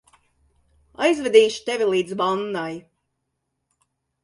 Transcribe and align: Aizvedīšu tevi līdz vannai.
Aizvedīšu 1.07 1.61
tevi 1.69 1.91
līdz 1.91 2.17
vannai. 2.23 2.73